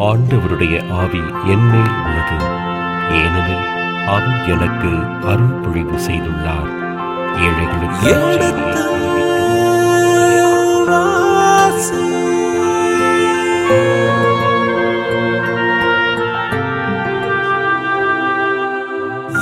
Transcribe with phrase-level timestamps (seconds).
[0.00, 2.36] ஆண்டவருடைய ஆவி என்மேல் உள்ளது.
[3.10, 3.66] ஏனெனில்
[4.06, 4.90] அவர் எனக்கு
[5.26, 6.70] அருள் பொழிவு செய்துள்ளார்.
[7.36, 8.38] ஏழைகளுக்கு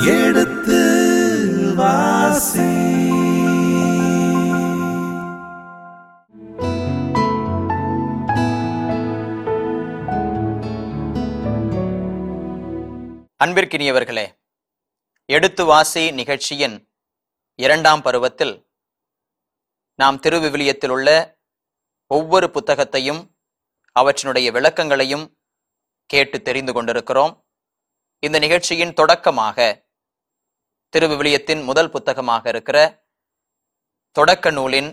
[0.05, 0.81] எடுத்து
[1.75, 2.78] வாசி.
[13.43, 14.23] அன்பிற்கினியவர்களே
[15.25, 16.73] எடுத்து வாசி நிகழ்ச்சியின்
[17.55, 18.51] இரண்டாம் பருவத்தில்
[19.95, 21.09] நாம் திருவிவிலியத்தில் உள்ள
[22.07, 23.21] ஒவ்வொரு புத்தகத்தையும்
[23.95, 25.25] அவற்றினுடைய விளக்கங்களையும்
[26.05, 27.33] கேட்டு தெரிந்து கொண்டிருக்கிறோம்.
[28.19, 29.87] இந்த நிகழ்ச்சியின் தொடக்கமாக
[30.93, 33.07] திருவிவிலியத்தின் முதல் புத்தகமாக இருக்கிற
[34.11, 34.91] தொடக்க நூலின்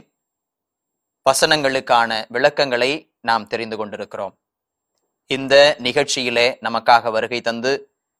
[1.26, 4.38] வசனங்களுக்கான விளக்கங்களை நாம் தெரிந்து கொண்டிருக்கிறோம்.
[5.26, 7.74] இந்த நிகழ்ச்சியிலே நமக்காக வருகை தந்து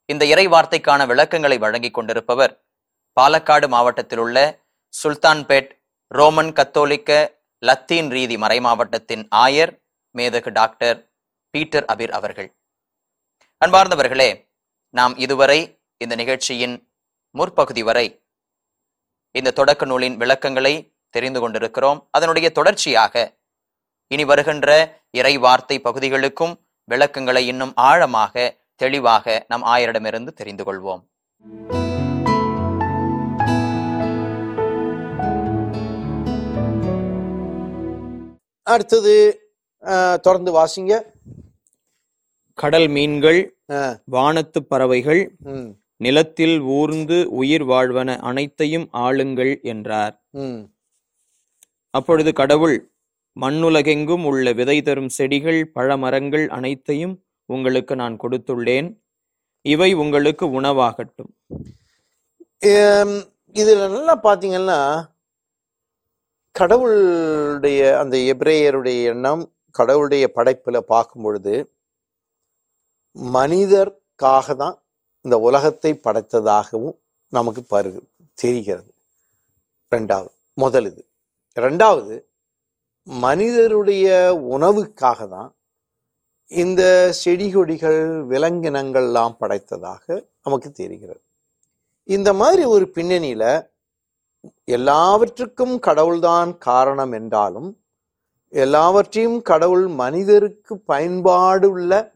[0.09, 2.53] இந்த இறை வார்த்தைக்கான விளக்கங்களை வழங்கிக் கொண்டிருப்பவர்
[3.17, 4.39] பாலக்காடு மாவட்டத்தில் உள்ள
[4.95, 5.71] சுல்தான்பேட்
[6.11, 7.11] ரோமன் கத்தோலிக்க
[7.63, 9.73] லத்தீன் ரீதி மறைமாவட்டத்தின் ஆயர்
[10.15, 10.99] மேதகு டாக்டர்
[11.55, 12.49] பீட்டர் அபிர் அவர்கள்.
[13.63, 14.31] அன்பார்ந்தவர்களே
[14.95, 15.59] நாம் இதுவரை
[16.01, 16.77] இந்த நிகழ்ச்சியின்
[17.35, 18.07] முற்பகுதி வரை
[19.35, 20.75] இந்த தொடக்க நூலின் விளக்கங்களை
[21.15, 21.99] தெரிந்து கொண்டிருக்கிறோம்.
[22.11, 23.15] அதனுடைய தொடர்ச்சியாக
[24.11, 24.69] இனி வருகின்ற
[25.11, 26.55] இறை வார்த்தை பகுதிகளுக்கும்
[26.91, 28.35] விளக்கங்களை இன்னும் ஆழமாக
[28.83, 31.03] தெளிவாக நம் ஆயரிடமிருந்து தெரிந்து கொள்வோம்.
[38.67, 39.15] அடுத்தது
[40.25, 40.95] தொடர்ந்து வாசிங்க.
[42.59, 43.41] கடல் மீன்கள்
[44.15, 45.23] வானத்து பறவைகள்
[46.05, 50.15] நிலத்தில் ஊர்ந்து உயிர் வாழ்வன அனைத்தையும் ஆளுங்கள் என்றார்.
[51.95, 52.77] அப்பொழுது கடவுள்
[53.37, 57.15] மண்ணுலகெங்கும் உள்ள விதை தரும் செடிகள் பழமரங்கள் அனைத்தையும்
[57.47, 58.89] உங்களுக்கு நான் கொடுத்துள்ளேன்.
[59.63, 61.33] இவை உங்களுக்கு உணவாகட்டும்.
[62.61, 64.81] இதில் இதுல நல்லா பாத்தீங்கன்னா
[66.51, 71.55] கடவுளுடைய அந்த எபிரேயருடைய எண்ணம் கடவுளுடைய படைப்பில் பார்க்கும் பொழுது
[73.37, 74.77] மனிதர்க்காக தான்
[75.21, 76.97] இந்த உலகத்தை படைத்ததாகவும்
[77.33, 77.93] நமக்கு பரு
[78.35, 78.91] தெரிகிறது.
[79.91, 81.03] ரெண்டாவது முதல் இது.
[81.55, 82.17] ரெண்டாவது
[83.07, 84.07] மனிதருடைய
[84.57, 85.56] உணவுக்காக தான்
[86.47, 91.21] இந்த செடி கொடிகள் விலங்கினங்கள்லாம் படைத்ததாக நமக்கு தெரிகிறது.
[92.05, 93.67] இந்த மாதிரி ஒரு பின்னணியில
[94.65, 97.81] எல்லாவற்றுக்கும் கடவுள்தான் காரணம் என்றாலும்
[98.49, 102.13] எல்லாவற்றையும் கடவுள் மனிதருக்கு பயன்பாடு உள்ள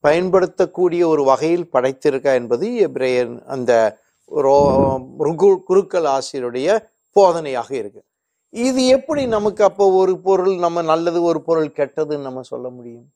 [0.00, 3.98] பயன்படுத்தக்கூடிய ஒரு வகையில் படைத்திருக்க என்பது எப்ரேயன் அந்த
[4.30, 8.04] ரோ- குருக்கள் ஆசிரியருடைய போதனையாக இருக்கு.
[8.50, 13.13] இது எப்படி நமக்கு அப்போ ஒரு பொருள் நம்ம நல்லது ஒரு பொருள் கெட்டதுன்னு நம்ம சொல்ல முடியும்?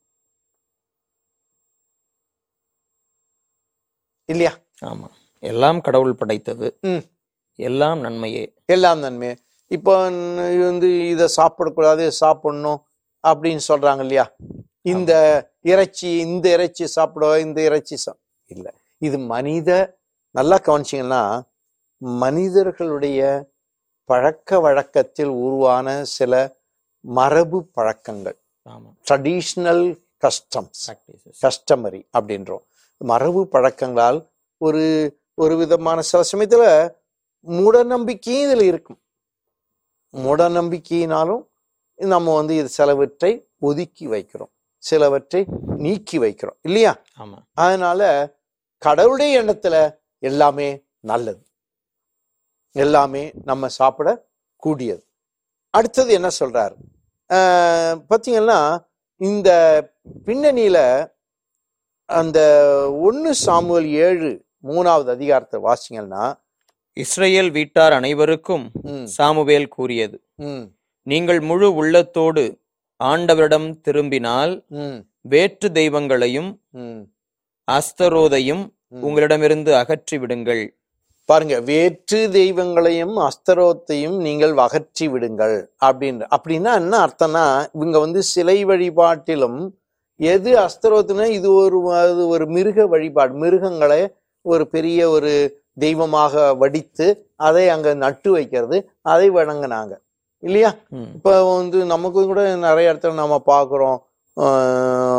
[4.29, 4.53] இல்லையா?
[4.85, 5.07] ஆமா.
[5.43, 6.67] எல்லாம் கடவுள் படைத்தது.
[7.59, 8.43] எல்லாம் நன்மையே.
[8.65, 9.29] எல்லாம் நன்மை
[9.71, 9.93] இப்போ
[10.69, 12.79] வந்து இதை சாப்பிடக்கூடாது சாப்பிடணும்
[13.23, 14.25] அப்படின்னு சொல்றாங்க இல்லையா?
[14.91, 15.11] இந்த
[15.71, 18.11] இறைச்சி இந்த இறைச்சி சாப்பிட இந்த இறைச்சி சா
[18.51, 18.71] இல்லை.
[19.01, 19.69] இது மனித
[20.35, 21.23] நல்லா கவனிச்சிங்கன்னா
[22.23, 23.21] மனிதர்களுடைய
[24.09, 25.87] பழக்க வழக்கத்தில் உருவான
[26.17, 26.33] சில
[27.05, 28.37] மரபு பழக்கங்கள்.
[28.65, 28.89] ஆமா.
[29.07, 29.85] Traditional
[30.23, 30.83] customs.
[31.43, 32.65] கஸ்டமரி அப்படின்றோம்.
[32.99, 36.93] மரபு பழக்கங்களால் ஒரு ஒரு விதமான சில சமயத்துல
[37.47, 39.01] மூடநம்பிக்கையும் இதுல இருக்கும்.
[40.11, 41.47] மூடநம்பிக்கையினாலும்
[41.95, 44.51] நம்ம வந்து இது சிலவற்றை ஒதுக்கி வைக்கிறோம்.
[44.77, 45.45] சிலவற்றை
[45.77, 46.57] நீக்கி வைக்கிறோம்.
[46.61, 47.01] இல்லையா?
[47.19, 47.37] ஆமா.
[47.53, 48.33] அதனால
[48.77, 51.45] கடவுளுடைய எண்ணத்துல எல்லாமே நல்லது.
[52.71, 55.07] எல்லாமே நம்ம சாப்பிட கூடியது.
[55.69, 56.75] அடுத்தது என்ன சொல்றாரு?
[57.33, 59.49] ஆஹ் பாத்தீங்கன்னா இந்த
[60.25, 61.07] பின்னணியில
[62.09, 62.39] அந்த
[63.07, 64.29] ஒன்னு சாமுவேல் ஏழு
[64.63, 66.23] மூணாவது அதிகாரத்தை வாசிங்கன்னா
[66.97, 68.65] இஸ்ரேல் வீட்டார் அனைவருக்கும்
[69.17, 70.17] சாமுவேல் கூறியது.
[70.47, 70.65] ம்,
[71.07, 72.43] நீங்கள் முழு உள்ளத்தோடு
[72.99, 74.97] ஆண்டவரிடம் திரும்பினால் ம்,
[75.33, 76.49] வேற்று தெய்வங்களையும்
[77.67, 78.63] அஸ்தரோதையும்.
[79.03, 80.63] உங்களிடமிருந்து அகற்றி விடுங்கள்.
[81.29, 85.57] பாருங்க வேற்று தெய்வங்களையும் அஸ்தரோத்தையும் நீங்கள் அகற்றி விடுங்கள்.
[85.87, 87.45] அப்படின்னு அப்படின்னா என்ன அர்த்தம்னா
[87.77, 89.59] இவங்க வந்து சிலை வழிபாட்டிலும்
[90.19, 94.01] எது அஸ்தரோத்துனா இது ஒரு அது ஒரு மிருக வழிபாடு மிருகங்களை
[94.45, 95.31] ஒரு பெரிய ஒரு
[95.79, 99.93] தெய்வமாக வடித்து அதை அங்க நட்டு வைக்கிறது அதை வணங்குனாங்க.
[100.43, 100.71] இல்லையா.
[101.15, 103.99] இப்போ வந்து நமக்கு கூட நிறைய இடத்துல நம்ம பார்க்குறோம்.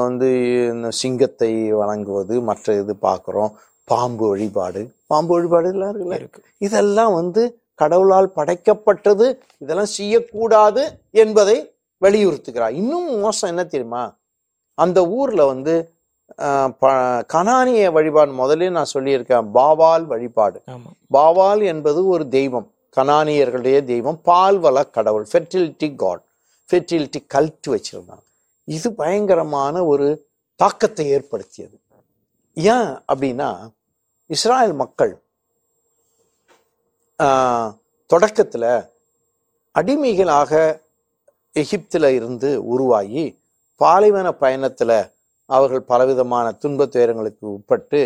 [0.07, 0.29] வந்து
[0.75, 1.51] இந்த சிங்கத்தை
[1.81, 3.51] வணங்குவது மற்ற இது பார்க்குறோம்.
[3.85, 4.83] பாம்பு வழிபாடு.
[5.07, 6.19] பாம்பு வழிபாடு எல்லாம் இருக்குல்ல?
[6.23, 6.41] இருக்கு.
[6.59, 7.43] இதெல்லாம் வந்து
[7.75, 9.27] கடவுளால் படைக்கப்பட்டது
[9.59, 11.57] இதெல்லாம் செய்யக்கூடாது என்பதை
[12.03, 12.75] வலியுறுத்துகிறார்.
[12.83, 14.03] இன்னும் மோசம் என்ன தெரியுமா?
[14.81, 15.93] அந்த ஊர்ல வந்து
[16.79, 19.51] ப- கனானிய வழிபாடு முதல்ல நான் சொல்லியிருக்கேன்.
[19.55, 20.63] பாவால் வழிபாடு.
[21.13, 22.73] பாவால் என்பது ஒரு தெய்வம்.
[22.97, 24.21] கனானியர்களுடைய தெய்வம்.
[24.25, 25.27] பால்வள கடவுள்.
[25.33, 26.23] ஃபெர்டிலிட்டி காட்
[26.73, 28.23] ஃபெர்டிலிட்டி கல்ட் வச்சிருந்தாங்க.
[28.65, 31.81] இது பயங்கரமான ஒரு தாக்கத்தை ஏற்படுத்தியது.
[32.55, 33.71] ஏன் அப்படின்னா
[34.27, 35.23] இஸ்ராயல் மக்கள்
[38.15, 38.89] தொடக்கத்துல
[39.71, 40.81] அடிமைகளாக
[41.53, 43.40] எகிப்தில் இருந்து உருவாகி
[43.81, 44.97] பாலைவன பயணத்தில்
[45.51, 48.01] அவர்கள் பலவிதமான துன்பத் துயரங்களுக்கு உட்பட்டு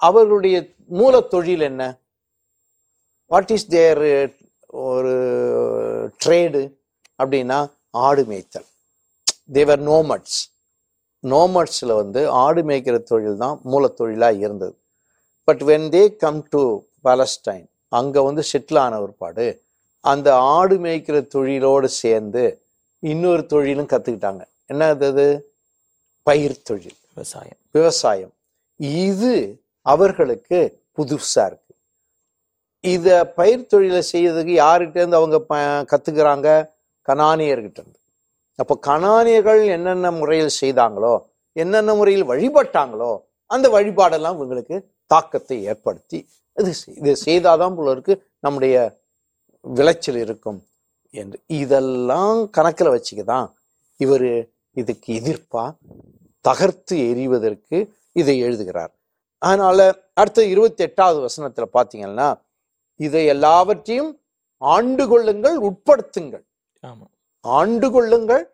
[0.00, 0.56] அவர்களுடைய
[0.98, 1.82] மூல தொழில் என்ன?
[3.30, 4.02] வாட் இஸ் தேர்
[4.88, 5.14] ஒரு
[6.22, 6.62] ட்ரேடு
[7.20, 7.58] அப்படின்னா
[8.06, 8.68] ஆடு மேய்த்தல்.
[9.56, 10.40] தேவர் நோமட்ஸ்
[11.24, 14.74] நோமட்ஸில் வந்து ஆடு மேய்க்கிற தொழில் தான் மூல தொழிலாக இருந்தது.
[15.48, 16.62] But when they come to
[17.06, 17.66] Palestine
[17.98, 19.46] அங்கே வந்து செட்டில் ஆன ஒருபாடு
[20.04, 22.44] அந்த ஆடு மேய்க்கிற தொழிலோடு சேர்ந்து
[23.02, 25.26] இன்னொரு தொழிலும் கற்றுக்கிட்டாங்க என்ன அது?
[26.26, 26.98] பயிர் தொழில்.
[27.14, 27.58] விவசாயம்.
[27.70, 28.32] விவசாயம்.
[28.80, 29.32] இது
[29.86, 30.58] அவர்களுக்கு
[30.96, 31.72] புதுசா இருக்கு.
[32.84, 35.36] இத பயிர் தொழிலை செய்யறதுக்கு யார்கிட்ட இருந்து அவங்க
[35.92, 36.48] கத்துக்கிறாங்க?
[37.08, 37.98] கனானியர்கிட்ட இருந்து.
[38.58, 41.14] அப்போ கனானியர்கள் என்னென்ன முறையில் செய்தாங்களோ
[41.56, 43.12] என்னென்ன முறையில் வழிபட்டாங்களோ
[43.50, 44.76] அந்த வழிபாடெல்லாம் இவங்களுக்கு
[45.06, 46.18] தாக்கத்தை ஏற்படுத்தி
[46.56, 48.76] இது இது செய்தாதான் போல இருக்கு நம்முடைய
[49.64, 50.58] விளைச்சல் இருக்கும்
[51.14, 51.38] என்று.
[51.46, 53.48] இதெல்லாம் கணக்கில் வச்சுக்கதான்
[54.00, 54.28] இவர்
[54.80, 55.64] இதுக்கு எதிர்ப்பா
[56.44, 57.78] தகர்த்து எறிவதற்கு
[58.20, 58.92] இதை எழுதுகிறார்.
[59.42, 59.78] அதனால
[60.20, 62.28] அடுத்த இருபத்தி எட்டாவது வசனத்துல பாத்தீங்கன்னா
[63.06, 64.12] இதை எல்லாவற்றையும்
[64.62, 66.44] ஆண்டு கொள்ளுங்கள் உட்படுத்துங்கள்.
[67.44, 68.44] ஆண்டு கொள்ளுங்கள்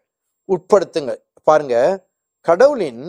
[0.55, 1.21] உட்படுத்துங்கள்.
[1.49, 1.77] பாருங்க
[2.49, 3.05] கடவுளின்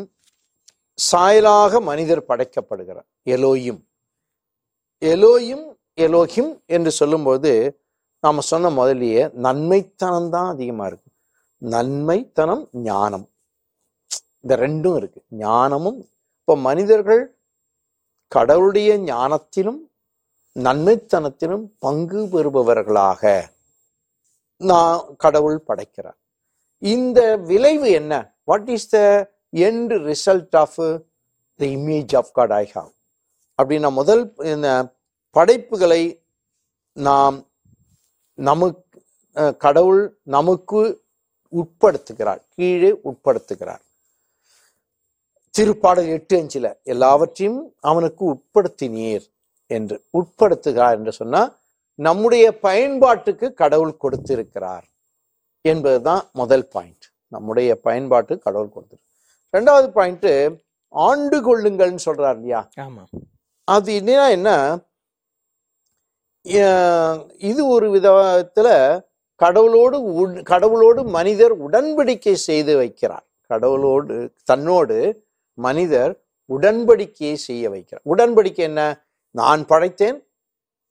[0.97, 3.81] சாயலாக மனிதர் படைக்கப்படுகிறார் எலோயும்.
[5.01, 5.65] எலோயும்
[6.03, 7.51] எலோஹிம் என்று சொல்லும்போது
[8.25, 11.04] நாம சொன்ன முதலியே நன்மைத்தனம் தான் அதிகமா இருக்கு.
[11.61, 13.25] நன்மைத்தனம் ஞானம்.
[14.41, 15.19] இந்த ரெண்டும் இருக்கு.
[15.43, 15.99] ஞானமும்
[16.39, 17.23] இப்போ மனிதர்கள்
[18.31, 19.81] கடவுளுடைய ஞானத்திலும்
[20.55, 23.23] நன்மைத்தனத்திலும் பங்கு பெறுபவர்களாக
[24.61, 26.19] நான் கடவுள் படைக்கிறார்.
[26.81, 27.19] இந்த
[27.49, 28.13] விளைவு என்ன?
[28.49, 28.99] What is the
[29.67, 30.77] end result of
[31.59, 32.91] the image of God I have
[33.59, 34.23] அப்படின்னா முதல்
[34.53, 34.69] இந்த
[35.35, 36.03] படைப்புகளை
[36.97, 37.37] நாம்
[38.37, 38.83] நமக்கு
[39.63, 40.03] கடவுள்
[40.35, 40.81] நமக்கு
[41.55, 43.83] உட்படுத்துகிறார் கீழே உட்படுத்துகிறார்.
[45.53, 49.25] திருப்பாடல் எட்டு அஞ்சுல எல்லாவற்றையும் அவனுக்கு உட்படுத்தினீர்
[49.71, 51.41] என்று உட்படுத்துகிறார் என்று சொன்னா
[51.99, 54.85] நம்முடைய பயன்பாட்டுக்கு கடவுள் கொடுத்திருக்கிறார்
[55.65, 59.03] என்பதுதான் முதல் பாயிண்ட் நம்முடைய பயன்பாட்டு கடவுள் கொடுத்திருக்கு
[59.53, 60.27] ரெண்டாவது பாயிண்ட்
[60.93, 62.69] ஆண்டு கொள்ளுங்கள்னு சொல்றார் இல்லையா?
[62.77, 63.03] ஆமா.
[63.67, 64.49] அது என்னன்னா என்ன?
[66.45, 68.67] அஹ் இது ஒரு விதத்துல
[69.43, 73.25] கடவுளோடு உட்- கடவுளோடு மனிதர் உடன்படிக்கை செய்து வைக்கிறார்.
[73.49, 78.03] கடவுளோடு தன்னோடு மனிதர் உடன்படிக்கையை செய்ய வைக்கிறார்.
[78.05, 79.05] உடன்படிக்கை என்ன?
[79.31, 80.23] நான் படைத்தேன்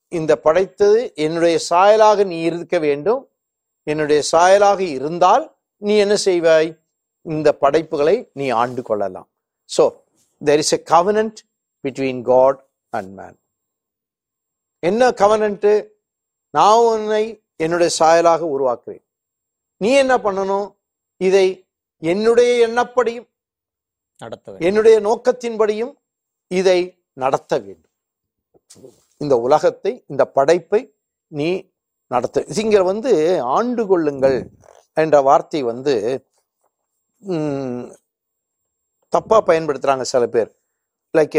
[0.07, 3.29] இந்த படைத்தது என்னுடைய சாயலாக நீ இருக்க வேண்டும்
[3.83, 6.79] என்னுடைய சாயலாக இருந்தால் நீ என்ன செய்வாய்?
[7.21, 9.29] இந்த படைப்புகளை நீ ஆண்டு கொள்ளலாம்.
[9.77, 10.01] So
[10.45, 11.35] there is a covenant
[11.83, 13.37] between God and man
[14.79, 15.87] என்ன கவனன்ட்டு
[16.49, 19.03] நான் உன்னை என்னுடைய சாயலாக உருவாக்குறேன்
[19.81, 20.67] நீ என்ன பண்ணணும்?
[21.21, 21.47] இதை
[22.11, 23.27] என்னுடைய எண்ணப்படியும்
[24.23, 25.93] நடத்த என்னுடைய நோக்கத்தின்படியும்
[26.51, 26.79] இதை
[27.23, 27.93] நடத்த வேண்டும்.
[29.21, 30.81] இந்த உலகத்தை இந்த படைப்பை
[31.31, 31.49] நீ
[32.13, 32.43] நடத்த.
[32.63, 33.11] இங்க வந்து
[33.57, 34.37] ஆண்டு கொள்ளுங்கள்
[35.03, 35.93] என்ற வார்த்தை வந்து
[39.13, 40.51] தப்பா பயன்படுத்துறாங்க சில பேர்.
[41.17, 41.37] லைக்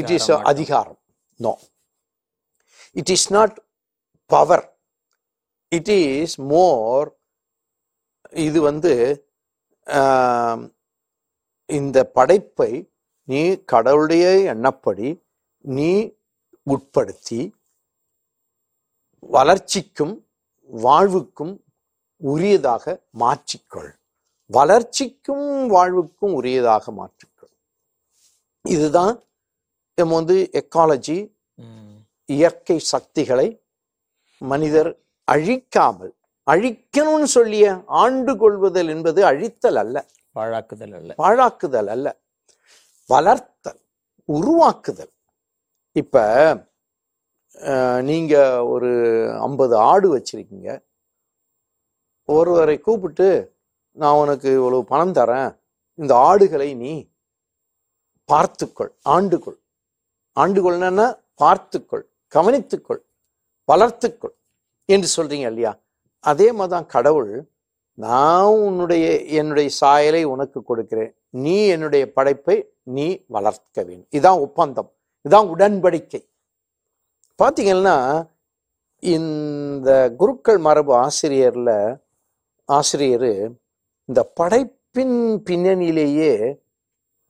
[0.00, 0.98] இட் இஸ் அதிகாரம் அதிகாரம்.
[1.40, 1.52] No
[3.00, 3.56] it is not
[4.30, 4.64] power
[5.72, 7.08] it is more
[8.32, 8.92] இது வந்து
[11.68, 12.88] இந்த படைப்பை
[13.24, 15.08] நீ கடவுளுடைய எண்ணப்படி
[15.60, 15.92] நீ
[16.66, 17.52] உட்படுத்தி
[19.22, 20.24] வளர்ச்சிக்கும்
[20.70, 21.54] வாழ்வுக்கும்
[22.22, 22.84] உரியதாக
[23.20, 23.92] மாற்றிக்கொள்
[24.50, 27.52] வளர்ச்சிக்கும் வாழ்வுக்கும் உரியதாக மாற்றிக்கொள்
[28.64, 29.16] இதுதான்
[29.98, 31.16] நம்ம வந்து எக்காலஜி.
[32.28, 33.60] இயற்கை சக்திகளை
[34.42, 34.90] மனிதர்
[35.32, 36.12] அழிக்காமல்
[36.46, 37.66] அழிக்கணும்னு சொல்லிய
[38.02, 39.96] ஆண்டு கொள்வதல் என்பது அழித்தல் அல்ல.
[40.36, 41.10] பாழாக்குதல் அல்ல.
[41.22, 42.06] பாழாக்குதல் அல்ல.
[43.10, 43.80] வளர்த்தல்
[44.28, 45.12] உருவாக்குதல்.
[45.96, 46.16] இப்ப
[48.10, 48.34] நீங்க
[48.66, 48.90] ஒரு
[49.40, 50.70] ஐம்பது ஆடு வச்சிருக்கீங்க.
[52.28, 53.28] ஒருவரை கூப்பிட்டு
[53.96, 55.52] நான் உனக்கு இவ்வளவு பணம் தரேன்.
[55.98, 56.92] இந்த ஆடுகளை நீ
[58.28, 59.58] பார்த்துக்கொள் ஆண்டுகொள்.
[60.36, 61.08] ஆண்டுகொள்னா
[61.42, 62.04] பார்த்துக்கொள்
[62.34, 63.02] கவனித்துக்கொள்
[63.68, 64.35] வளர்த்துக்கொள்.
[64.86, 65.78] என்று சொல்றீங்க இல்லையா?
[66.20, 67.48] அதே மாதிரிதான் கடவுள்
[67.94, 71.14] நான் உன்னுடைய என்னுடைய சாயலை உனக்கு கொடுக்கிறேன்.
[71.30, 74.06] நீ என்னுடைய படைப்பை நீ வளர்க்க வேண்டும்.
[74.10, 74.92] இதான் ஒப்பந்தம்.
[75.28, 76.28] இதான் உடன்படிக்கை.
[77.42, 78.26] பார்த்தீங்கன்னா
[78.98, 81.98] இந்த குருக்கள் மரபு ஆசிரியர்ல
[82.64, 83.52] ஆசிரியர்
[84.04, 86.58] இந்த படைப்பின் பின்னணியிலேயே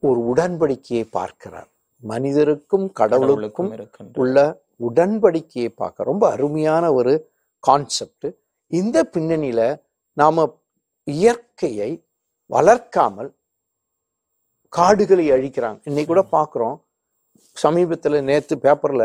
[0.01, 1.69] ஒரு உடன்படிக்கையை பார்க்கிறார்.
[2.01, 4.61] மனிதருக்கும் கடவுளுக்கும் உள்ள
[4.95, 6.05] உடன்படிக்கையை பார்க்க.
[6.05, 7.31] ரொம்ப அருமையான ஒரு
[7.65, 8.29] கான்செப்ட்
[8.73, 9.63] இந்த பின்னணியில
[10.17, 10.47] நாம
[11.05, 11.91] இயற்கையை
[12.51, 13.31] வளர்க்காமல்
[14.73, 15.79] காடுகளை அழிக்கிறாங்க.
[15.85, 16.77] இன்னைக்கு கூட பார்க்குறோம்
[17.57, 19.05] சமீபத்துல நேத்து பேப்பர்ல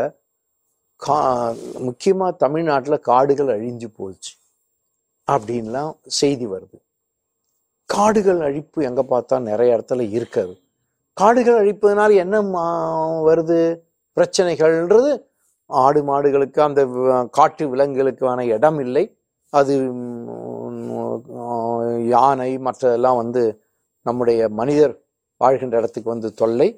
[1.00, 1.16] கா
[1.86, 4.32] முக்கியமா தமிழ்நாட்டுல காடுகள் அழிஞ்சு போச்சு
[5.28, 6.78] அப்படின்லாம் செய்தி வருது.
[7.90, 10.54] காடுகள் அழிப்பு எங்க பார்த்தா நிறைய இடத்துல இருக்காது.
[11.16, 12.36] காடுகள் அழிப்பதனால என்ன
[13.28, 13.60] வருது?
[14.16, 15.10] பிரச்சனைகள்ன்றது
[15.70, 16.80] ஆடு மாடுகளுக்கு அந்த
[17.30, 19.04] காட்டு விலங்குகளுக்கான இடம் இல்லை.
[19.52, 19.74] அது
[22.14, 23.42] யானை மற்றதெல்லாம் வந்து
[24.06, 24.94] நம்முடைய மனிதர்
[25.40, 26.68] வாழ்கின்ற இடத்துக்கு வந்து தொல்லை.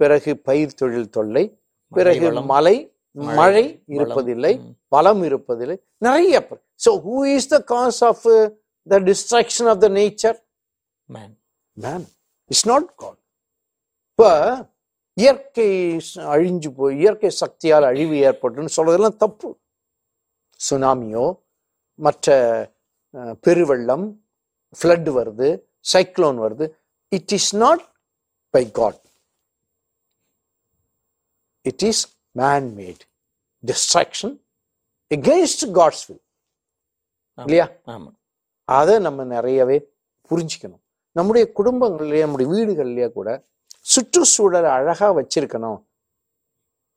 [0.00, 1.44] பிறகு பயிர் தொழில் தொல்லை.
[1.92, 2.76] பிறகு மலை
[3.16, 3.64] மழை.
[3.96, 4.52] இருப்பதில்லை.
[4.58, 4.72] ம்.
[4.88, 5.76] வளம் இருப்பதில்லை.
[5.98, 6.36] நிறைய
[6.80, 8.24] so who is the cause of
[8.86, 10.38] the destruction of the nature
[11.08, 11.30] Man.
[11.76, 12.04] Man
[12.50, 13.18] it's not God
[14.10, 14.30] இப்போ
[15.20, 15.68] இயற்கை
[16.34, 19.48] அழிஞ்சு போய் இயற்கை சக்தியால் அழிவு ஏற்பட்டுன்னு சொல்றதெல்லாம் தப்பு.
[20.60, 21.26] சுனாமியோ
[21.98, 22.36] மற்ற
[23.46, 24.06] பெருவெள்ளம்
[24.78, 25.48] ஃப்ளட் வருது
[25.92, 26.66] சைக்ளோன் வருது.
[27.12, 27.84] It is not
[28.54, 29.00] by God
[31.70, 32.02] it is
[32.40, 33.02] man made
[33.64, 34.34] destruction
[35.10, 36.22] against God's will.
[37.38, 37.66] இல்லையா?
[38.68, 39.76] அதை நம்ம நிறையவே
[40.30, 40.82] புரிஞ்சுக்கணும்.
[41.16, 43.30] நம்முடைய குடும்பங்கள்லயே நம்முடைய வீடுகள்லயே கூட
[43.86, 45.80] சுற்றுச்சூழலை அழகா வச்சிருக்கணும்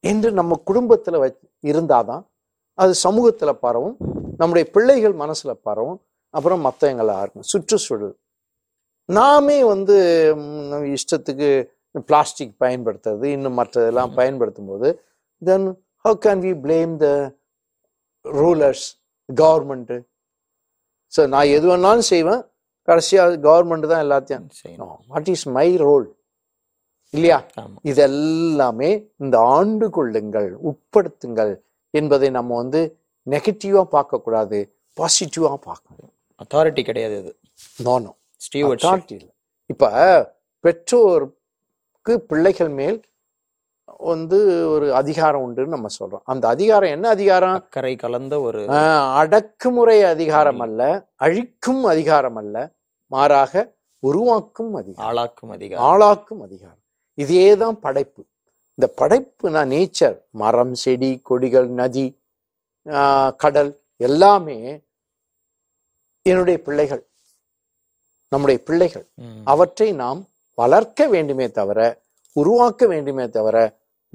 [0.03, 1.27] என்று நம்ம குடும்பத்துல வ
[1.63, 2.23] இருந்தாதான்
[2.77, 3.95] அது சமூகத்துல பரவும்
[4.39, 5.99] நம்முடைய பிள்ளைகள் மனசுல பரவும்
[6.33, 8.15] அப்புறம் மற்றவங்களா இருக்கும் சுற்றுச்சூழல்.
[9.09, 9.95] நாமே வந்து
[10.97, 11.49] இஷ்டத்துக்கு
[12.07, 14.11] பிளாஸ்டிக் பயன்படுத்துறது இன்னும் மற்றதெல்லாம்.
[14.19, 14.87] பயன்படுத்தும் போது
[15.41, 15.67] then
[16.05, 17.07] how can we blame the
[18.25, 18.85] rulers
[19.29, 19.95] government
[21.13, 22.41] so நான் எது வேணாலும் செய்வேன்.
[22.87, 24.97] கடைசியாக கவர்மெண்ட் தான் எல்லாத்தையும் செய்யணும்.
[25.11, 26.05] வாட் இஸ் மை ரோல்
[27.15, 27.39] இல்லையா?
[27.91, 28.89] இதெல்லாமே
[29.23, 31.53] இந்த ஆண்டு கொள்ளுங்கள் உட்படுத்துங்கள்
[31.93, 32.81] என்பதை நம்ம வந்து
[33.33, 34.59] நெகட்டிவா பார்க்கக்கூடாது
[34.99, 36.13] பாசிட்டிவா பார்க்கணும்.
[36.43, 37.33] அத்தாரிட்டி கிடையாது இது.
[37.87, 38.13] நோனோ
[38.53, 39.33] அத்தாரிட்டி இல்லை.
[39.73, 39.89] இப்ப
[40.63, 42.99] பெற்றோருக்கு பிள்ளைகள் மேல்
[44.11, 44.37] வந்து
[44.69, 46.23] ஒரு அதிகாரம் உண்டுன்னு நம்ம சொல்றோம்.
[46.33, 47.55] அந்த அதிகாரம் என்ன அதிகாரம்?
[47.59, 48.61] அக்கறை கலந்த ஒரு
[49.21, 50.81] அடக்குமுறை அதிகாரம் அல்ல
[51.25, 52.55] அழிக்கும் அதிகாரம் அல்ல
[53.13, 53.63] மாறாக
[54.09, 55.07] உருவாக்கும் அதிகாரம்.
[55.07, 55.85] ஆளாக்கும் அதிகாரம்.
[55.89, 56.81] ஆளாக்கும் அதிகாரம்.
[57.23, 58.21] இதே தான் படைப்பு.
[58.75, 60.17] இந்த படைப்புனா நேச்சர்.
[60.41, 62.05] மரம் செடி கொடிகள் நதி
[63.43, 63.71] கடல்
[64.07, 64.57] எல்லாமே
[66.29, 67.03] என்னுடைய பிள்ளைகள்.
[68.33, 69.05] நம்முடைய பிள்ளைகள்.
[69.53, 70.21] அவற்றை நாம்
[70.61, 71.79] வளர்க்க வேண்டுமே தவிர
[72.41, 73.57] உருவாக்க வேண்டுமே தவிர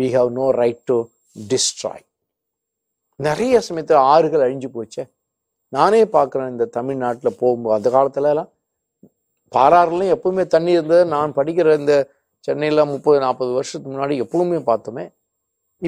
[0.01, 0.97] we have no right to
[1.53, 1.99] destroy.
[3.27, 5.05] நிறைய சமயத்தில் ஆறுகள் அழிஞ்சு போச்சே.
[5.77, 8.51] நானே பார்க்குறேன் இந்த தமிழ்நாட்டில் போகும்போது அந்த காலத்துல எல்லாம்
[9.57, 11.05] பாராறுலையும் எப்பவுமே தண்ணி இருந்தது.
[11.15, 11.95] நான் படிக்கிற இந்த
[12.47, 15.05] சென்னையில் முப்பது நாற்பது வருஷத்துக்கு முன்னாடி எப்பவுமே பார்த்தோமே.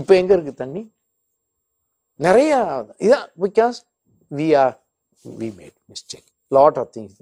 [0.00, 0.82] இப்போ எங்க இருக்கு தண்ணி?
[2.26, 2.52] நிறைய
[3.06, 3.78] இதான் because
[4.30, 4.75] we are
[5.40, 7.21] we made mistake lot of things.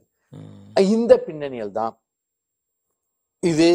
[0.97, 1.95] இந்த பின்னணியில் தான்
[3.43, 3.71] இது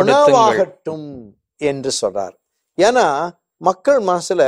[0.00, 1.08] உணவாகட்டும்
[1.70, 2.34] என்று சொல்றார்.
[2.78, 3.06] ஏன்னா
[3.68, 4.42] மக்கள் மனசுல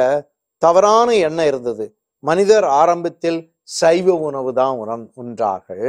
[0.63, 1.85] தவறான எண்ணம் இருந்தது.
[2.29, 3.41] மனிதர் ஆரம்பத்தில்
[3.81, 5.89] சைவ உணவு தான் உணம் உண்டார்கள்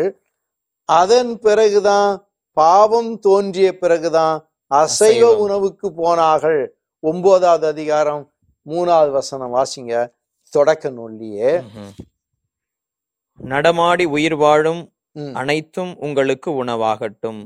[0.90, 2.12] அதன் பிறகுதான்
[2.56, 5.38] பாவம் தோன்றிய பிறகுதான் அசைவ.
[5.38, 6.76] உணவுக்கு போனார்கள்.
[7.00, 8.32] ஒன்பதாவது அதிகாரம்
[8.66, 9.94] மூணாவது வசனம் வாசிங்க.
[10.50, 11.50] தொடக்க நூல்லியே.
[13.44, 14.92] நடமாடி உயிர் வாழும்.
[15.34, 17.40] அனைத்தும் உங்களுக்கு உணவாகட்டும்.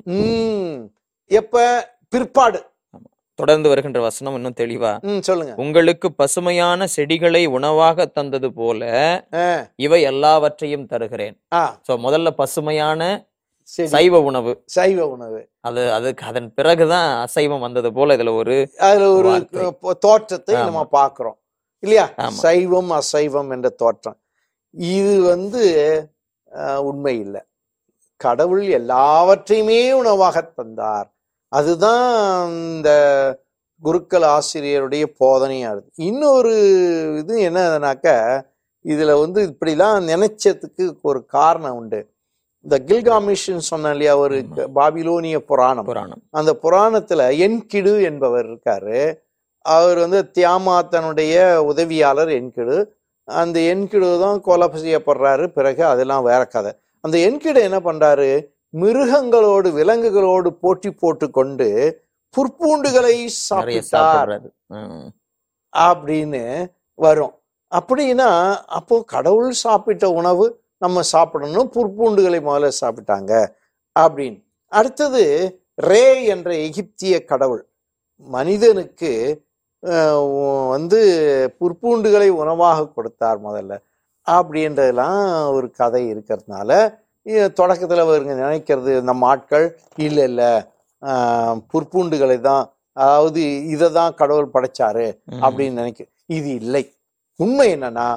[1.25, 1.55] எப்ப?
[2.09, 2.59] பிற்பாடு.
[3.35, 5.19] தொடர்ந்து வருகின்ற வசனம் இன்னும் தெளிவா?
[5.19, 5.53] சொல்லுங்க.
[5.55, 8.83] உங்களுக்கு பசுமையான செடிகளை உணவாக தந்தது போல
[9.75, 11.35] இவை எல்லாவற்றையும் தருகிறேன்.
[11.87, 13.01] முதல்ல பசுமையான
[13.69, 14.51] சைவ உணவு.
[14.65, 15.39] சைவ உணவு.
[15.67, 19.29] அது அதுக்கு அதன் பிறகுதான் அசைவம் வந்தது போல இதுல ஒரு அதுல ஒரு
[19.97, 20.55] தோற்றத்தை.
[20.55, 21.37] நம்ம பார்க்கிறோம்.
[21.83, 22.05] இல்லையா.
[22.43, 24.17] சைவம் அசைவம் என்ற தோற்றம்.
[24.95, 25.63] இது வந்து
[26.81, 27.41] உண்மை இல்லை.
[28.19, 31.09] கடவுள் எல்லாவற்றையுமே உணவாக தந்தார்.
[31.51, 32.91] அதுதான் இந்த
[33.83, 35.91] குருக்கள் ஆசிரியருடைய போதனையா இருக்கு.
[36.09, 36.55] இன்னொரு
[37.17, 38.07] இது என்னதுனாக்க
[38.85, 42.01] இதுல வந்து இப்படிலாம் நினைச்சதுக்கு ஒரு காரணம் உண்டு.
[42.65, 44.37] இந்த கில்காமிஷ்னு சொன்ன இல்லையா ஒரு.
[44.75, 45.85] பாபிலோனிய புராணம்.
[45.85, 46.21] புராணம்.
[46.29, 49.13] அந்த புராணத்துல என்கிடு என்பவர் இருக்காரு.
[49.65, 52.77] அவர் வந்து தியாமாத்தனுடைய உதவியாளர் என்கிடு.
[53.23, 55.47] அந்த என்கிடு தான் கொலை செய்யப்படுறாரு.
[55.47, 56.71] பிறகு அதெல்லாம் வேற கதை.
[57.01, 58.29] அந்த என்கிடு என்ன பண்றாரு?
[58.73, 61.67] மிருகங்களோடு விலங்குகளோடு போட்டி போட்டுக்கொண்டு
[62.33, 63.13] புற்பூண்டுகளை
[63.61, 64.51] நிறைய சாப்பிட்டார்.
[65.77, 66.43] அப்படின்னு
[66.93, 67.33] வரும்.
[67.71, 70.45] அப்படின்னா அப்போ கடவுள் சாப்பிட்ட உணவு
[70.81, 73.33] நம்ம சாப்பிடணும் புற்பூண்டுகளை முதல்ல சாப்பிட்டாங்க
[73.95, 74.39] அப்படின்னு.
[74.71, 75.23] அடுத்தது
[75.89, 77.63] ரே என்ற எகிப்திய கடவுள்.
[78.27, 79.11] மனிதனுக்கு
[80.75, 80.99] வந்து
[81.59, 83.73] புற்பூண்டுகளை உணவாக கொடுத்தார் முதல்ல.
[84.27, 85.21] அப்படின்றதெல்லாம்
[85.57, 86.71] ஒரு கதை இருக்கிறதுனால
[87.59, 89.65] தொடக்கத்துல அவருங்க நினைக்கிறது நம்ம ஆட்கள்
[90.07, 90.51] இல்லை இல்லை
[91.71, 92.63] புற்பூண்டுகளை தான்
[92.97, 93.41] அதாவது
[93.73, 95.07] இதை தான் கடவுள் படைச்சாரு.
[95.45, 96.01] அப்படின்னு நினைக்க
[96.37, 96.83] இது இல்லை.
[97.39, 98.07] உண்மை என்னன்னா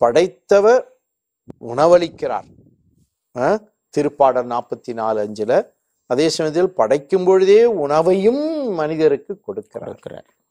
[0.00, 0.82] படைத்தவர்
[1.60, 2.48] உணவளிக்கிறார்.
[3.96, 5.70] திருப்பாடல் நாற்பத்தி நாலு அஞ்சுல
[6.06, 10.00] அதே சமயத்தில் படைக்கும் பொழுதே உணவையும் மனிதருக்கு கொடுக்கிறார்.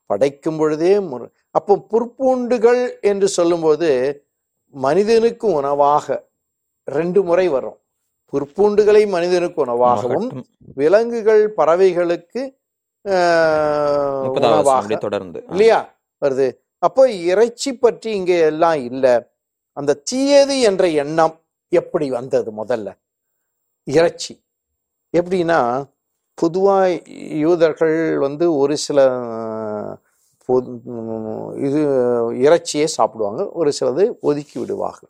[0.06, 3.90] படைக்கும் பொழுதே முறை அப்போ புற்பூண்டுகள் என்று சொல்லும்போது
[4.70, 6.30] மனிதனுக்கு உணவாக
[6.84, 7.78] ரெண்டு முறை வரும்.
[8.34, 10.28] புற்பூண்டுகளை மனிதனுக்கு உணவாகவும்.
[10.76, 12.42] விலங்குகள் பறவைகளுக்கு
[14.30, 14.98] உணவாக.
[14.98, 15.44] தொடர்ந்து.
[15.50, 15.96] இல்லையா?
[16.22, 16.48] வருது.
[16.78, 19.16] அப்போ இறைச்சி பற்றி இங்க எல்லாம் இல்லை.
[19.78, 22.98] அந்த தீயது என்ற எண்ணம் எப்படி வந்தது முதல்ல?
[23.84, 24.44] இறைச்சி.
[25.18, 25.88] எப்படின்னா
[26.42, 27.08] பொதுவா
[27.38, 29.04] யூதர்கள் வந்து ஒரு சில
[31.56, 31.88] இது
[32.34, 35.10] இறைச்சியே சாப்பிடுவாங்க ஒரு சிலது ஒதுக்கி விடுவார்கள்.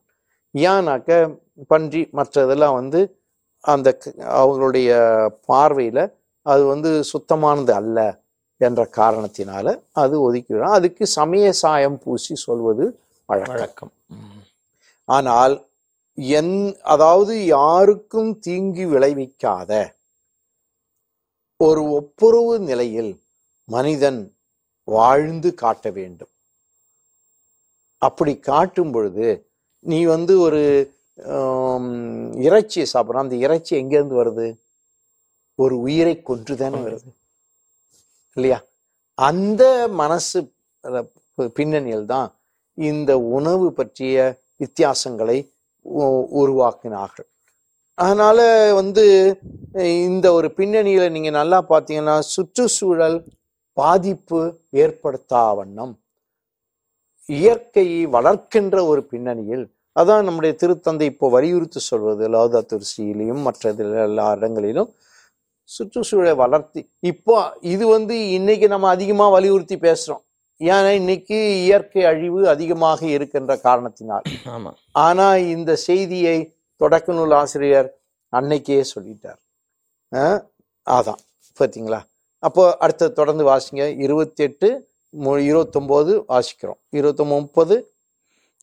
[0.57, 3.19] ஏன்னாக்க பன்றி மற்றதெல்லாம் வந்து
[3.59, 8.19] அந்த க- அவங்களுடைய பார்வையில் அது வந்து சுத்தமானது அல்ல
[8.57, 13.55] என்ற காரணத்தினால அது ஒதுக்கிவிடும் அதுக்கு சமய சாயம் பூசி சொல்வது வழக்கம்.
[13.55, 13.91] வழக்கம்.
[15.07, 15.55] ஆனால்
[16.39, 16.55] என்
[16.93, 19.71] அதாவது யாருக்கும் தீங்கு விளைவிக்காத
[21.59, 23.11] ஒரு ஒப்புரவு நிலையில்
[23.69, 24.19] மனிதன்
[24.87, 26.31] வாழ்ந்து காட்ட வேண்டும்.
[28.01, 29.27] அப்படி காட்டும் பொழுது
[29.85, 30.61] நீ வந்து ஒரு
[32.47, 34.47] இறைச்சியை சாப்பிட்ற அந்த இறைச்சி எங்கேருந்து வருது?
[35.59, 37.09] ஒரு உயிரை கொன்றுதானே வருது.
[38.37, 38.59] இல்லையா?
[39.17, 39.63] அந்த
[40.01, 40.39] மனசு
[41.57, 42.29] பின்னணியில் தான்
[42.77, 44.17] இந்த உணவு பற்றிய
[44.59, 45.37] வித்தியாசங்களை
[45.81, 47.27] உ- உருவாக்கினார்கள்.
[47.95, 48.39] அதனால
[48.73, 49.03] வந்து
[49.75, 53.23] இந்த ஒரு பின்னணியில நீங்க நல்லா பார்த்தீங்கன்னா சுற்றுச்சூழல்
[53.73, 55.99] பாதிப்பு ஏற்படுத்தா வண்ணம்
[57.25, 59.65] இயற்கையை வளர்க்கின்ற ஒரு பின்னணியில்
[59.99, 64.93] அதான் நம்முடைய திருத்தந்தை இப்போ வலியுறுத்தி சொல்வது லோதா துர்சியிலையும் மற்ற எல்லா இடங்களிலும்
[65.63, 70.23] சுற்றுச்சூழலை வளர்த்தி இப்போ இது வந்து இன்னைக்கு நம்ம அதிகமா வலியுறுத்தி பேசுறோம்.
[70.59, 74.21] ஏன்னா இன்னைக்கு இயற்கை அழிவு அதிகமாக இருக்கின்ற காரணத்தினால்.
[74.45, 74.71] ஆமா.
[74.97, 76.37] ஆனா இந்த செய்தியை
[76.81, 77.89] தொடக்க நூல் ஆசிரியர்
[78.33, 79.41] அன்னைக்கே சொல்லிட்டார்.
[80.87, 81.21] அதான்.
[81.59, 81.99] பார்த்தீங்களா
[82.43, 83.97] அப்போ அடுத்து தொடர்ந்து வாசிங்க.
[83.97, 84.67] இருபத்தி எட்டு
[85.47, 86.79] இருபத்தொம்போது வாசிக்கிறோம்.
[86.91, 87.75] இருபத்தொம்பது முப்பது.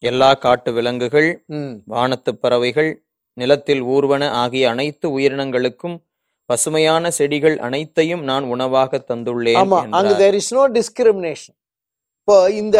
[0.02, 1.72] எல்லா காட்டு விலங்குகள் ம்.
[1.86, 2.90] வானத்துப் பறவைகள்
[3.36, 5.96] நிலத்தில் ஊர்வன ஆகிய அனைத்து உயிரினங்களுக்கும்
[6.50, 10.14] பசுமையான செடிகள் அனைத்தையும் நான் உணவாக தந்துள்ளேன் ஆமா அங்க.
[10.14, 11.56] தேர் இஸ் நோ டிஸ்கிரிமினேஷன்
[12.28, 12.78] இப்போ இந்த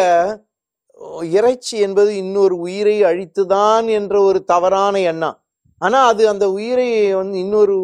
[1.23, 5.43] இறைச்சி என்பது இன்னொரு உயிரை அழித்துதான் என்ற ஒரு தவறான எண்ணம்.
[5.79, 7.77] ஆனா அது அந்த உயிரை வந்து இன்னொரு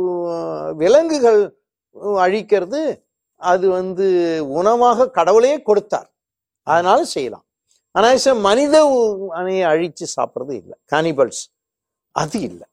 [0.76, 1.58] விலங்குகள்
[1.96, 3.02] அழிக்கிறது
[3.36, 4.06] அது வந்து
[4.48, 6.10] உணவாக கடவுளே கொடுத்தார்.
[6.62, 7.44] அதனால செய்யலாம்.
[7.90, 8.84] ஆனால் மனித
[9.34, 10.78] அணையை அழிச்சு சாப்பிட்றது இல்லை.
[10.94, 11.44] கானிபல்ஸ்
[12.12, 12.66] அது இல்லை.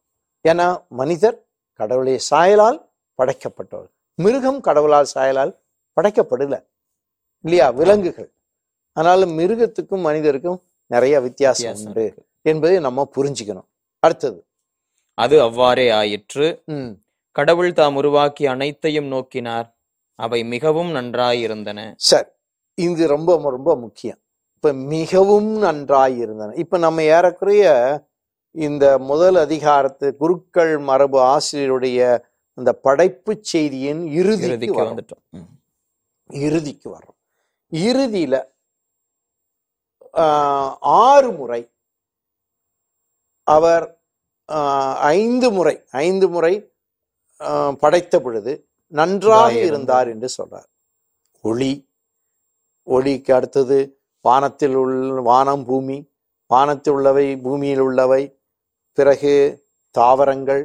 [0.47, 3.91] ஏன்னா மனிதர் கடவுளே சாயலால் படைக்கப்பட்டவர்.
[4.15, 5.53] மிருகம் கடவுளால் சாயலால்
[6.01, 6.65] படைக்கப்படல.
[7.41, 7.69] இல்லையா?
[7.69, 8.31] விலங்குகள்.
[8.97, 10.59] அதனால மிருகத்துக்கும் மனிதருக்கும்
[10.91, 12.05] நிறைய வித்தியாசம் உண்டு.
[12.45, 13.67] என்பதை நம்ம புரிஞ்சுக்கணும்.
[14.03, 14.39] அடுத்தது.
[15.17, 16.47] அது அவ்வாறே ஆயிற்று.
[17.35, 19.67] கடவுள் தாம் உருவாக்கி அனைத்தையும் நோக்கினார்.
[20.19, 21.79] அவை மிகவும் நன்றாயிருந்தன
[22.09, 22.29] சரி.
[22.77, 24.19] இது ரொம்ப ரொம்ப முக்கியம்.
[24.55, 26.55] இப்ப மிகவும் நன்றாய் இருந்தன.
[26.55, 27.65] இப்ப நம்ம ஏறக்குறைய
[28.55, 31.99] இந்த முதல் அதிகாரத்து குருக்கள் மரபு ஆசிரியருடைய
[32.57, 35.23] அந்த படைப்பு செய்தியின் இறுதிக்கு வந்துட்டோம்.
[36.29, 37.17] இறுதிக்கு வரும்
[37.71, 38.35] இறுதியில
[40.99, 41.61] ஆறு முறை.
[43.47, 43.85] அவர்
[45.17, 45.75] ஐந்து முறை
[46.05, 46.53] ஐந்து முறை
[47.81, 48.53] படைத்த பொழுது
[48.93, 50.69] நன்றாக இருந்தார் என்று சொல்றார்.
[51.41, 51.71] ஒளி
[52.87, 53.77] ஒளிக்கு அடுத்தது
[54.25, 55.97] வானத்தில் உள்ள வானம் பூமி.
[56.51, 58.23] வானத்தில் உள்ளவை பூமியில் உள்ளவை.
[58.97, 59.33] பிறகு
[59.95, 60.63] தாவரங்கள்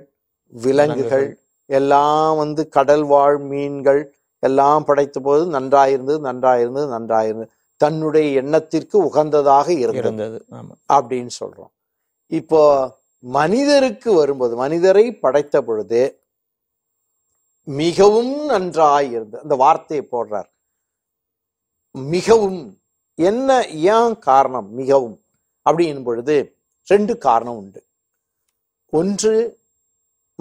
[0.64, 1.26] விலங்குகள்
[1.70, 4.02] எல்லாம் வந்து கடல் வாழ் மீன்கள்
[4.42, 7.50] எல்லாம் படைத்த போது நன்றாயிருந்தது நன்றாயிருந்தது நன்றாயிருந்தது.
[7.82, 10.44] தன்னுடைய எண்ணத்திற்கு உகந்ததாக இருந்தது.
[10.92, 11.72] அப்படின்னு சொல்றோம்.
[12.38, 12.60] இப்போ
[13.38, 16.00] மனிதருக்கு வரும்போது மனிதரை படைத்த பொழுது
[17.80, 20.50] மிகவும் நன்றாய் இருந்தது அந்த வார்த்தையை போடுறார்.
[22.14, 22.60] மிகவும்
[23.28, 23.48] என்ன
[23.90, 25.16] ஏன் காரணம் மிகவும்?
[25.70, 26.36] அப்படின் பொழுது
[26.92, 27.80] ரெண்டு காரணம் உண்டு.
[28.98, 29.34] ஒன்று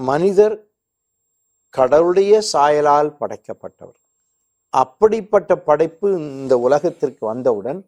[0.10, 0.56] மனிதர்
[1.78, 4.01] கடவுளுடைய சாயலால் படைக்கப்பட்டவர்.
[4.74, 7.80] அப்படிப்பட்ட படைப்பு இந்த உலகத்திற்கு வந்தவுடன்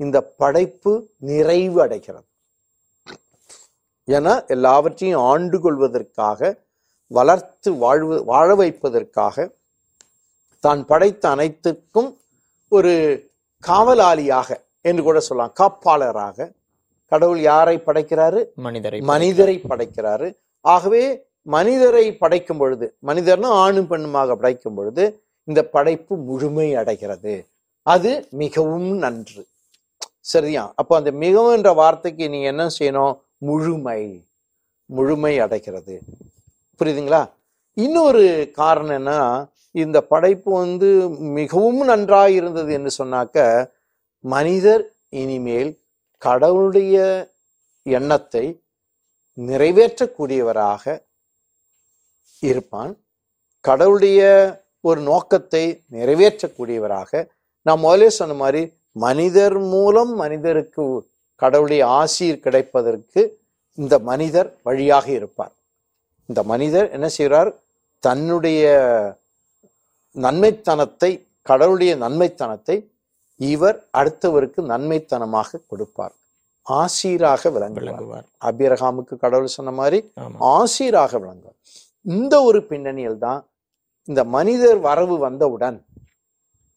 [0.00, 0.92] இந்த படைப்பு
[1.30, 2.26] நிறைவு அடைகிறது.
[4.04, 6.40] என எல்லாவற்றையும் ஆண்டு கொள்வதற்காக
[7.06, 9.46] வளர்த்து வாழ்வு வாழ வைப்பதற்காக
[10.64, 12.10] தான் படைத்த அனைத்துக்கும்
[12.68, 12.92] ஒரு
[13.64, 14.48] காவலாளியாக
[14.88, 15.54] என்று கூட சொல்லலாம்.
[15.60, 16.48] காப்பாளராக.
[17.12, 18.40] கடவுள் யாரை படைக்கிறாரு?
[18.66, 20.28] மனிதரை மனிதரை படைக்கிறாரு.
[20.60, 21.04] ஆகவே
[21.54, 25.04] மனிதரை படைக்கும் பொழுது மனிதர்னா ஆணும் பெண்ணுமாக படைக்கும் பொழுது
[25.48, 27.34] இந்த படைப்பு முழுமை அடைகிறது.
[27.86, 29.42] அது மிகவும் நன்று.
[30.32, 30.72] சரியா?
[30.76, 33.14] அப்போ அந்த மிகவும் என்ற வார்த்தைக்கு நீங்கள் என்ன செய்யணும்?
[33.38, 34.00] முழுமை.
[34.90, 35.94] முழுமை அடைகிறது.
[36.80, 37.22] புரியுதுங்களா?
[37.76, 39.12] இன்னொரு காரணம் என்ன
[39.70, 43.38] இந்த படைப்பு வந்து மிகவும் நன்றாக இருந்தது என்று சொன்னாக்க
[44.24, 45.72] மனிதர் இனிமேல்
[46.22, 46.96] கடவுளுடைய
[47.82, 48.44] எண்ணத்தை
[49.38, 50.84] நிறைவேற்றக்கூடியவராக
[52.42, 52.92] இருப்பான்.
[53.60, 54.20] கடவுளுடைய
[54.88, 55.64] ஒரு நோக்கத்தை
[55.96, 57.10] நிறைவேற்றக்கூடியவராக
[57.66, 58.62] நான் முதலே சொன்ன மாதிரி
[59.04, 60.84] மனிதர் மூலம் மனிதருக்கு
[61.42, 63.22] கடவுளுடைய ஆசீர் கிடைப்பதற்கு
[63.78, 65.54] இந்த மனிதர் வழியாக இருப்பார்.
[66.28, 67.50] இந்த மனிதர் என்ன செய்கிறார்
[68.02, 68.62] தன்னுடைய
[70.16, 71.10] நன்மைத்தனத்தை
[71.50, 72.76] கடவுளுடைய நன்மைத்தனத்தை
[73.40, 76.14] இவர் அடுத்தவருக்கு நன்மைத்தனமாக கொடுப்பார்.
[76.66, 78.26] ஆசீராக விளங்குவார்.
[78.48, 79.98] அபிரகாமுக்கு கடவுள் சொன்ன மாதிரி
[80.54, 81.58] ஆசீராக விளங்குவார்.
[82.06, 83.42] இந்த ஒரு பின்னணியில் தான்
[84.06, 85.84] இந்த மனிதர் வரவு வந்தவுடன்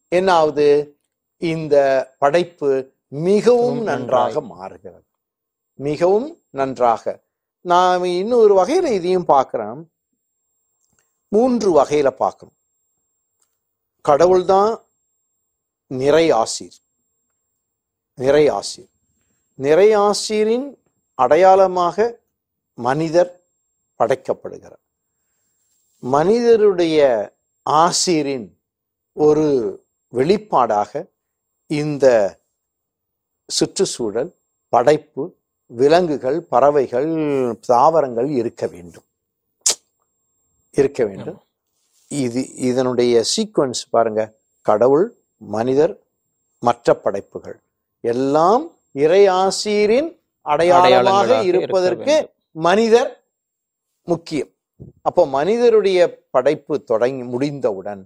[0.07, 0.99] என்ன ஆகுது
[1.37, 1.75] இந்த
[2.19, 4.41] படைப்பு மிகவும் நன்றாக.
[4.41, 5.05] மாறுகிறது.
[5.73, 7.19] மிகவும் நன்றாக.
[7.61, 9.91] நான் இன்னொரு வகையில இதையும் பார்க்கிறேன்
[11.27, 12.55] மூன்று வகையில பார்க்கணும்
[14.01, 14.79] கடவுள்தான்
[15.87, 16.79] நிறை ஆசீர்.
[18.13, 18.91] நிறை ஆசீர்.
[19.55, 20.77] நிறை ஆசீரின்
[21.13, 22.19] அடையாளமாக
[22.73, 23.43] மனிதர்
[23.95, 24.87] படைக்கப்படுகிறார்.
[25.99, 27.31] மனிதருடைய
[27.69, 28.47] ஆசீரின்
[29.13, 29.47] ஒரு
[30.13, 31.05] வெளிப்பாடாக
[31.67, 32.37] இந்த
[33.47, 34.35] சுற்றுச்சூழல்
[34.69, 35.35] படைப்பு
[35.65, 37.09] விலங்குகள் பறவைகள்
[37.59, 39.03] தாவரங்கள் இருக்க வேண்டும்.
[40.71, 41.41] இருக்க வேண்டும்.
[42.07, 44.33] இது இதனுடைய சீக்வன்ஸ் பாருங்க.
[44.61, 45.99] கடவுள் மனிதர்
[46.59, 47.59] மற்ற படைப்புகள்.
[48.01, 52.29] எல்லாம் இறை ஆசீரின் அடையாளமாக இருப்பதற்கு.
[52.51, 53.23] மனிதர்
[54.03, 54.49] முக்கியம்.
[55.01, 58.01] அப்போ மனிதருடைய படைப்பு தொடங்கி முடிந்தவுடன்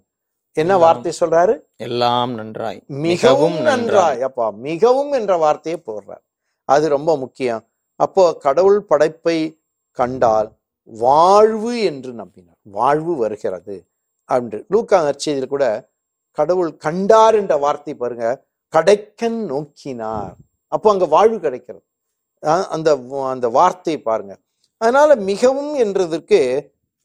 [0.56, 1.54] என்ன வார்த்தை சொல்றாரு?
[1.76, 2.80] எல்லாம் நன்றாய்.
[3.06, 4.20] மிகவும் நன்றாய்.
[4.22, 6.24] அப்பா மிகவும் என்ற வார்த்தையை போடுறார்.
[6.70, 7.64] அது ரொம்ப முக்கியம்.
[8.00, 9.38] அப்போ கடவுள் படைப்பை
[9.92, 10.50] கண்டால்
[10.86, 12.60] வாழ்வு என்று நம்பினார்.
[12.62, 13.76] வாழ்வு வருகிறது.
[14.30, 15.66] என்று லூக்கா நற்செய்தியில் கூட
[16.32, 18.28] கடவுள் கண்டார் என்ற வார்த்தை பாருங்க
[18.74, 20.36] கடைக்கன் நோக்கினார்.
[20.68, 21.86] அப்போ அங்க வாழ்வு கிடைக்கிறது.
[22.76, 22.90] அந்த
[23.34, 24.34] அந்த வார்த்தை பாருங்க
[24.84, 26.40] அதனால மிகவும் என்றதற்கு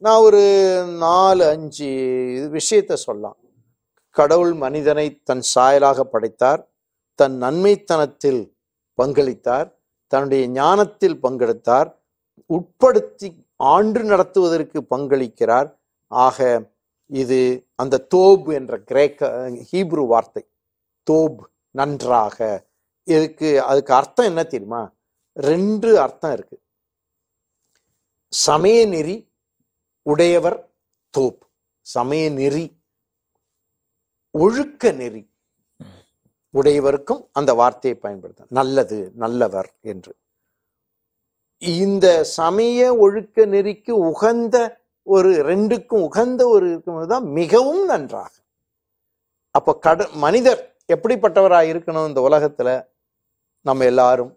[0.02, 0.42] நான் ஒரு
[0.98, 1.88] நாலு அஞ்சு
[2.50, 3.36] விஷயத்தை சொல்லலாம்.
[4.10, 6.62] கடவுள் மனிதனை தன் சாயலாக படைத்தார்.
[7.18, 8.40] தன் நன்மைத்தனத்தில்
[9.02, 9.68] பங்களித்தார்.
[10.06, 11.88] தன்னுடைய ஞானத்தில் பங்கெடுத்தார்.
[12.52, 15.68] உட்படுத்தி ஆண்டு நடத்துவதற்கு பங்களிக்கிறார்.
[16.06, 16.38] ஆக
[17.10, 17.40] இது
[17.74, 20.44] அந்த தோப் என்ற கிரேக்க ஹீப்ரு வார்த்தை.
[21.10, 22.38] தோப் நன்றாக.
[23.04, 24.82] இதுக்கு அதுக்கு அர்த்தம் என்ன தெரியுமா?
[25.32, 26.64] ரெண்டு அர்த்தம் இருக்குது
[28.32, 29.16] சமய நெறி
[30.06, 30.58] உடையவர்
[31.14, 31.42] தோப்
[31.86, 32.64] சமய நெறி
[34.34, 35.22] ஒழுக்க நெறி
[36.54, 40.12] உடையவருக்கும் அந்த வார்த்தையை பயன்படுத்த நல்லது நல்லவர் என்று.
[41.62, 42.06] இந்த
[42.38, 44.56] சமய ஒழுக்க நெறிக்கு உகந்த
[45.06, 48.32] ஒரு ரெண்டுக்கும் உகந்த ஒரு இருக்கும்போதுதான் மிகவும் நன்றாக.
[49.54, 50.62] அப்ப கட மனிதர்
[50.92, 52.68] எப்படிப்பட்டவராக இருக்கணும் இந்த உலகத்துல
[53.66, 54.32] நம்ம எல்லாரும்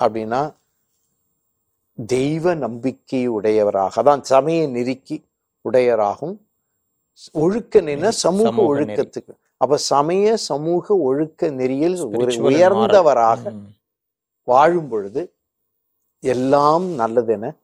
[0.00, 0.40] அப்படின்னா
[2.04, 5.24] தெய்வ நம்பிக்கை உடையவராக தான் சமய நெறிக்கு
[5.64, 6.36] உடையவராகவும்
[7.32, 8.74] ஒழுக்க நெறினா சமூக.
[8.74, 9.30] ஒழுக்கத்துக்கு.
[9.56, 13.54] அப்ப சமய சமூக ஒழுக்க நெறியில் ஒரு உயர்ந்தவராக.
[14.42, 15.34] வாழும் பொழுது
[16.20, 17.56] எல்லாம் நல்லதென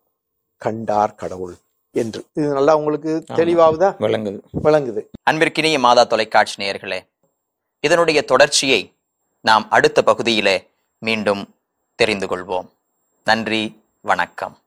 [0.57, 1.55] கண்டார் கடவுள்
[1.91, 2.25] என்று.
[2.33, 3.95] இது நல்லா உங்களுக்கு தெளிவாகுதா?
[3.99, 4.41] விளங்குது.
[4.63, 5.07] விளங்குது.
[5.31, 7.01] அன்பிற்கினிய மாதா தொலைக்காட்சி நேயர்களே
[7.81, 8.93] இதனுடைய தொடர்ச்சியை
[9.41, 10.69] நாம் அடுத்த பகுதியிலே
[10.99, 11.55] மீண்டும்
[11.95, 12.69] தெரிந்து கொள்வோம்.
[13.25, 13.82] நன்றி.
[14.05, 14.62] வணக்கம்.